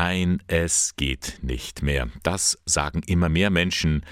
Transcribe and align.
Nein, 0.00 0.40
es 0.46 0.94
geht 0.94 1.40
nicht 1.42 1.82
mehr. 1.82 2.08
Das 2.22 2.56
sagen 2.64 3.02
immer 3.08 3.28
mehr 3.28 3.50
Menschen, 3.50 4.06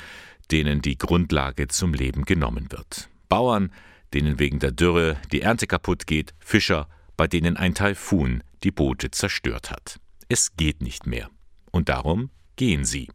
denen 0.51 0.83
die 0.83 0.99
Grundlage 0.99 1.69
zum 1.69 1.95
Leben 1.95 2.25
genommen 2.25 2.73
wird. 2.73 3.09
Bauern, 3.29 3.73
denen 4.13 4.41
wegen 4.41 4.59
der 4.59 4.73
Dürre 4.73 5.17
die 5.31 5.43
Ernte 5.43 5.69
kaputt 5.69 6.09
geht, 6.09 6.35
Fischer, 6.41 6.89
bei 7.17 7.29
denen 7.29 7.57
ein 7.57 7.77
Taifun 7.77 8.43
die 8.65 8.73
Boote 8.73 9.13
zerstört 9.13 9.71
hat. 9.71 10.01
Es 10.29 10.57
geht 10.57 10.83
nicht 10.83 11.07
mehr. 11.07 11.31
Und 11.71 11.89
darum 11.89 12.31
gehen 12.57 12.85
sie. 12.85 13.09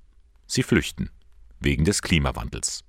Sie 0.48 0.64
flüchten. 0.64 1.10
Wegen 1.60 1.84
des 1.84 2.02
Klimawandels. 2.02 2.86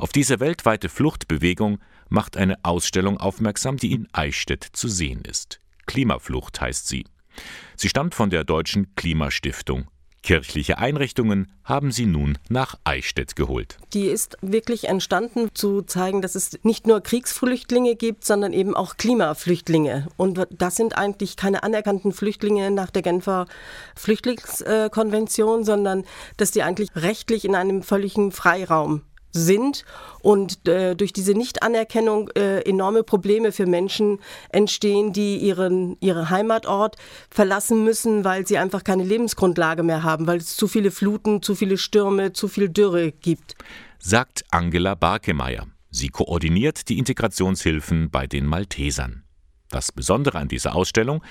Auf 0.00 0.10
diese 0.10 0.40
weltweite 0.40 0.88
Fluchtbewegung 0.88 1.78
macht 2.08 2.36
eine 2.36 2.64
Ausstellung 2.64 3.16
aufmerksam, 3.18 3.76
die 3.76 3.92
in 3.92 4.08
Eichstätt 4.12 4.64
zu 4.72 4.88
sehen 4.88 5.20
ist. 5.20 5.60
Klimaflucht 5.86 6.60
heißt 6.60 6.88
sie. 6.88 7.04
Sie 7.76 7.88
stammt 7.88 8.14
von 8.14 8.30
der 8.30 8.44
Deutschen 8.44 8.94
Klimastiftung. 8.96 9.86
Kirchliche 10.22 10.78
Einrichtungen 10.78 11.50
haben 11.64 11.92
sie 11.92 12.04
nun 12.04 12.38
nach 12.48 12.74
Eichstätt 12.84 13.36
geholt. 13.36 13.78
Die 13.94 14.06
ist 14.06 14.36
wirklich 14.42 14.88
entstanden, 14.88 15.50
zu 15.54 15.82
zeigen, 15.82 16.22
dass 16.22 16.34
es 16.34 16.58
nicht 16.64 16.86
nur 16.86 17.00
Kriegsflüchtlinge 17.00 17.94
gibt, 17.94 18.24
sondern 18.24 18.52
eben 18.52 18.74
auch 18.74 18.96
Klimaflüchtlinge. 18.96 20.08
Und 20.16 20.46
das 20.50 20.76
sind 20.76 20.98
eigentlich 20.98 21.36
keine 21.36 21.62
anerkannten 21.62 22.12
Flüchtlinge 22.12 22.70
nach 22.70 22.90
der 22.90 23.02
Genfer 23.02 23.46
Flüchtlingskonvention, 23.94 25.64
sondern 25.64 26.04
dass 26.36 26.50
die 26.50 26.62
eigentlich 26.62 26.90
rechtlich 26.96 27.44
in 27.44 27.54
einem 27.54 27.82
völligen 27.82 28.32
Freiraum 28.32 29.02
sind 29.32 29.84
und 30.20 30.66
äh, 30.68 30.94
durch 30.94 31.12
diese 31.12 31.32
Nichtanerkennung 31.32 32.30
äh, 32.30 32.60
enorme 32.60 33.02
Probleme 33.02 33.52
für 33.52 33.66
Menschen 33.66 34.18
entstehen, 34.50 35.12
die 35.12 35.36
ihren, 35.36 35.96
ihren 36.00 36.30
Heimatort 36.30 36.96
verlassen 37.30 37.84
müssen, 37.84 38.24
weil 38.24 38.46
sie 38.46 38.58
einfach 38.58 38.84
keine 38.84 39.04
Lebensgrundlage 39.04 39.82
mehr 39.82 40.02
haben, 40.02 40.26
weil 40.26 40.38
es 40.38 40.56
zu 40.56 40.68
viele 40.68 40.90
Fluten, 40.90 41.42
zu 41.42 41.54
viele 41.54 41.78
Stürme, 41.78 42.32
zu 42.32 42.48
viel 42.48 42.68
Dürre 42.68 43.12
gibt. 43.12 43.54
Sagt 43.98 44.44
Angela 44.50 44.94
Barkemeyer. 44.94 45.66
Sie 45.90 46.08
koordiniert 46.08 46.88
die 46.88 46.98
Integrationshilfen 46.98 48.10
bei 48.10 48.26
den 48.26 48.46
Maltesern. 48.46 49.24
Das 49.70 49.92
Besondere 49.92 50.38
an 50.38 50.48
dieser 50.48 50.74
Ausstellung, 50.74 51.22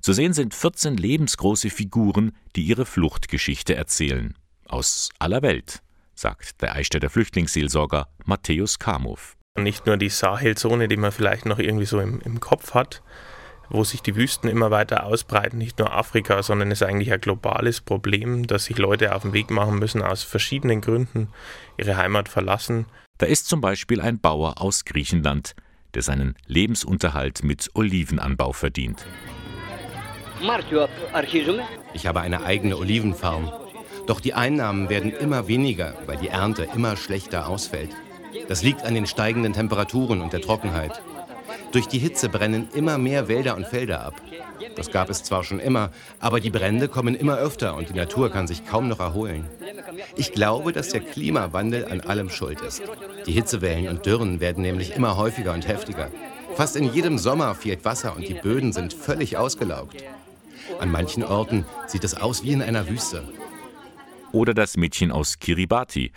zu 0.00 0.12
sehen 0.12 0.32
sind 0.32 0.54
14 0.54 0.96
lebensgroße 0.96 1.70
Figuren, 1.70 2.32
die 2.54 2.62
ihre 2.62 2.86
Fluchtgeschichte 2.86 3.74
erzählen. 3.74 4.34
Aus 4.66 5.10
aller 5.18 5.42
Welt 5.42 5.82
sagt 6.16 6.62
der 6.62 6.74
Eichstätter 6.74 7.10
Flüchtlingsseelsorger 7.10 8.08
Matthäus 8.24 8.78
Kamow. 8.78 9.36
Nicht 9.56 9.86
nur 9.86 9.96
die 9.96 10.08
Sahelzone, 10.08 10.88
die 10.88 10.96
man 10.96 11.12
vielleicht 11.12 11.46
noch 11.46 11.58
irgendwie 11.58 11.86
so 11.86 12.00
im, 12.00 12.20
im 12.22 12.40
Kopf 12.40 12.74
hat, 12.74 13.02
wo 13.68 13.84
sich 13.84 14.02
die 14.02 14.16
Wüsten 14.16 14.48
immer 14.48 14.70
weiter 14.70 15.04
ausbreiten, 15.04 15.58
nicht 15.58 15.78
nur 15.78 15.92
Afrika, 15.92 16.42
sondern 16.42 16.70
es 16.70 16.80
ist 16.80 16.88
eigentlich 16.88 17.12
ein 17.12 17.20
globales 17.20 17.80
Problem, 17.80 18.46
dass 18.46 18.64
sich 18.64 18.78
Leute 18.78 19.14
auf 19.14 19.22
den 19.22 19.32
Weg 19.32 19.50
machen 19.50 19.78
müssen, 19.78 20.02
aus 20.02 20.22
verschiedenen 20.22 20.80
Gründen 20.80 21.28
ihre 21.76 21.96
Heimat 21.96 22.28
verlassen. 22.28 22.86
Da 23.18 23.26
ist 23.26 23.48
zum 23.48 23.60
Beispiel 23.60 24.00
ein 24.00 24.20
Bauer 24.20 24.60
aus 24.60 24.84
Griechenland, 24.84 25.54
der 25.94 26.02
seinen 26.02 26.34
Lebensunterhalt 26.46 27.42
mit 27.42 27.70
Olivenanbau 27.74 28.52
verdient. 28.52 29.06
Ich 31.94 32.06
habe 32.06 32.20
eine 32.20 32.44
eigene 32.44 32.76
Olivenfarm. 32.76 33.50
Doch 34.06 34.20
die 34.20 34.34
Einnahmen 34.34 34.88
werden 34.88 35.12
immer 35.12 35.48
weniger, 35.48 35.94
weil 36.06 36.16
die 36.16 36.28
Ernte 36.28 36.68
immer 36.74 36.96
schlechter 36.96 37.48
ausfällt. 37.48 37.90
Das 38.48 38.62
liegt 38.62 38.84
an 38.84 38.94
den 38.94 39.06
steigenden 39.06 39.52
Temperaturen 39.52 40.20
und 40.20 40.32
der 40.32 40.40
Trockenheit. 40.40 41.02
Durch 41.72 41.88
die 41.88 41.98
Hitze 41.98 42.28
brennen 42.28 42.68
immer 42.74 42.98
mehr 42.98 43.28
Wälder 43.28 43.56
und 43.56 43.66
Felder 43.66 44.04
ab. 44.04 44.14
Das 44.76 44.90
gab 44.90 45.10
es 45.10 45.22
zwar 45.22 45.42
schon 45.42 45.58
immer, 45.58 45.90
aber 46.20 46.38
die 46.38 46.50
Brände 46.50 46.88
kommen 46.88 47.14
immer 47.14 47.38
öfter 47.38 47.74
und 47.76 47.88
die 47.88 47.94
Natur 47.94 48.30
kann 48.30 48.46
sich 48.46 48.66
kaum 48.66 48.88
noch 48.88 49.00
erholen. 49.00 49.44
Ich 50.16 50.32
glaube, 50.32 50.72
dass 50.72 50.90
der 50.90 51.00
Klimawandel 51.00 51.86
an 51.86 52.02
allem 52.02 52.30
schuld 52.30 52.60
ist. 52.60 52.82
Die 53.26 53.32
Hitzewellen 53.32 53.88
und 53.88 54.06
Dürren 54.06 54.38
werden 54.38 54.62
nämlich 54.62 54.94
immer 54.94 55.16
häufiger 55.16 55.52
und 55.52 55.66
heftiger. 55.66 56.10
Fast 56.54 56.76
in 56.76 56.92
jedem 56.92 57.18
Sommer 57.18 57.54
fehlt 57.54 57.84
Wasser 57.84 58.14
und 58.14 58.28
die 58.28 58.34
Böden 58.34 58.72
sind 58.72 58.94
völlig 58.94 59.36
ausgelaugt. 59.36 59.96
An 60.78 60.90
manchen 60.90 61.24
Orten 61.24 61.64
sieht 61.86 62.04
es 62.04 62.16
aus 62.16 62.44
wie 62.44 62.52
in 62.52 62.62
einer 62.62 62.88
Wüste 62.88 63.24
oder 64.36 64.52
das 64.52 64.76
Mädchen 64.76 65.10
aus 65.10 65.38
Kiribati, 65.38 66.12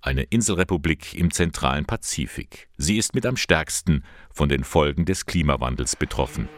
eine 0.00 0.22
Inselrepublik 0.22 1.14
im 1.14 1.32
zentralen 1.32 1.84
Pazifik. 1.84 2.68
Sie 2.78 2.98
ist 2.98 3.14
mit 3.14 3.26
am 3.26 3.36
stärksten 3.36 4.04
von 4.32 4.48
den 4.48 4.62
Folgen 4.62 5.04
des 5.04 5.26
Klimawandels 5.26 5.96
betroffen. 5.96 6.48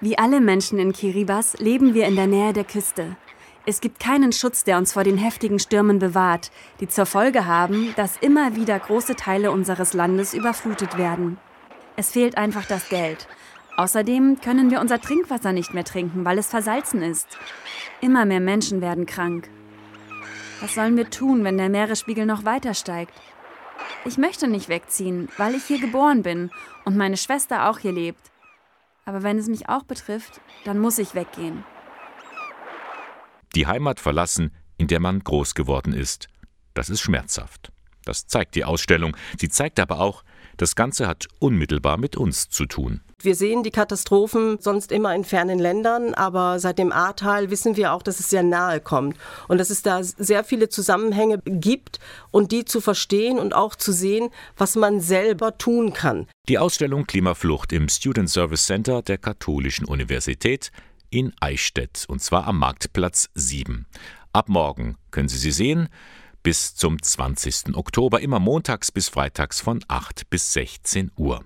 Wie 0.00 0.16
alle 0.16 0.40
Menschen 0.40 0.78
in 0.78 0.92
Kiribati 0.92 1.62
leben 1.62 1.92
wir 1.94 2.06
in 2.06 2.16
der 2.16 2.26
Nähe 2.26 2.52
der 2.52 2.64
Küste. 2.64 3.16
Es 3.66 3.80
gibt 3.80 4.00
keinen 4.00 4.32
Schutz, 4.32 4.64
der 4.64 4.78
uns 4.78 4.92
vor 4.92 5.04
den 5.04 5.18
heftigen 5.18 5.58
Stürmen 5.58 5.98
bewahrt, 5.98 6.50
die 6.80 6.88
zur 6.88 7.06
Folge 7.06 7.46
haben, 7.46 7.94
dass 7.96 8.16
immer 8.16 8.56
wieder 8.56 8.78
große 8.78 9.16
Teile 9.16 9.50
unseres 9.50 9.92
Landes 9.92 10.34
überflutet 10.34 10.96
werden. 10.96 11.38
Es 11.96 12.10
fehlt 12.10 12.36
einfach 12.36 12.66
das 12.66 12.88
Geld. 12.88 13.28
Außerdem 13.76 14.40
können 14.40 14.70
wir 14.70 14.80
unser 14.80 15.00
Trinkwasser 15.00 15.52
nicht 15.52 15.74
mehr 15.74 15.84
trinken, 15.84 16.24
weil 16.24 16.38
es 16.38 16.46
versalzen 16.46 17.02
ist. 17.02 17.26
Immer 18.00 18.24
mehr 18.24 18.40
Menschen 18.40 18.80
werden 18.80 19.06
krank. 19.06 19.48
Was 20.60 20.74
sollen 20.74 20.96
wir 20.96 21.10
tun, 21.10 21.44
wenn 21.44 21.58
der 21.58 21.68
Meeresspiegel 21.68 22.26
noch 22.26 22.44
weiter 22.44 22.74
steigt? 22.74 23.12
Ich 24.04 24.18
möchte 24.18 24.48
nicht 24.48 24.68
wegziehen, 24.68 25.28
weil 25.36 25.54
ich 25.54 25.64
hier 25.64 25.80
geboren 25.80 26.22
bin 26.22 26.50
und 26.84 26.96
meine 26.96 27.16
Schwester 27.16 27.68
auch 27.68 27.78
hier 27.78 27.92
lebt. 27.92 28.30
Aber 29.04 29.22
wenn 29.22 29.38
es 29.38 29.48
mich 29.48 29.68
auch 29.68 29.82
betrifft, 29.82 30.40
dann 30.64 30.78
muss 30.78 30.98
ich 30.98 31.14
weggehen. 31.14 31.64
Die 33.54 33.66
Heimat 33.66 34.00
verlassen, 34.00 34.54
in 34.78 34.88
der 34.88 35.00
man 35.00 35.20
groß 35.20 35.54
geworden 35.54 35.92
ist, 35.92 36.28
das 36.74 36.90
ist 36.90 37.00
schmerzhaft. 37.00 37.70
Das 38.04 38.26
zeigt 38.26 38.54
die 38.54 38.64
Ausstellung. 38.64 39.16
Sie 39.38 39.48
zeigt 39.48 39.80
aber 39.80 40.00
auch, 40.00 40.24
das 40.56 40.76
Ganze 40.76 41.06
hat 41.06 41.26
unmittelbar 41.38 41.96
mit 41.96 42.16
uns 42.16 42.48
zu 42.48 42.66
tun. 42.66 43.00
Wir 43.20 43.34
sehen 43.34 43.62
die 43.62 43.70
Katastrophen 43.70 44.58
sonst 44.60 44.92
immer 44.92 45.14
in 45.14 45.24
fernen 45.24 45.58
Ländern, 45.58 46.12
aber 46.12 46.58
seit 46.58 46.78
dem 46.78 46.92
Ahrtal 46.92 47.50
wissen 47.50 47.76
wir 47.76 47.94
auch, 47.94 48.02
dass 48.02 48.20
es 48.20 48.28
sehr 48.28 48.42
nahe 48.42 48.80
kommt 48.80 49.16
und 49.48 49.58
dass 49.58 49.70
es 49.70 49.82
da 49.82 50.02
sehr 50.02 50.44
viele 50.44 50.68
Zusammenhänge 50.68 51.40
gibt 51.46 52.00
und 52.30 52.52
die 52.52 52.64
zu 52.66 52.80
verstehen 52.82 53.38
und 53.38 53.54
auch 53.54 53.76
zu 53.76 53.92
sehen, 53.92 54.28
was 54.56 54.76
man 54.76 55.00
selber 55.00 55.56
tun 55.56 55.94
kann. 55.94 56.26
Die 56.48 56.58
Ausstellung 56.58 57.06
Klimaflucht 57.06 57.72
im 57.72 57.88
Student 57.88 58.28
Service 58.28 58.66
Center 58.66 59.00
der 59.00 59.16
Katholischen 59.16 59.86
Universität 59.86 60.70
in 61.08 61.32
Eichstätt 61.40 62.04
und 62.08 62.20
zwar 62.20 62.46
am 62.46 62.58
Marktplatz 62.58 63.30
7. 63.34 63.86
Ab 64.32 64.48
morgen 64.48 64.96
können 65.10 65.28
Sie 65.28 65.38
sie 65.38 65.52
sehen 65.52 65.88
bis 66.44 66.76
zum 66.76 67.02
20. 67.02 67.74
Oktober, 67.74 68.20
immer 68.20 68.38
montags 68.38 68.92
bis 68.92 69.08
freitags 69.08 69.60
von 69.60 69.82
8 69.88 70.30
bis 70.30 70.52
16 70.52 71.10
Uhr. 71.16 71.44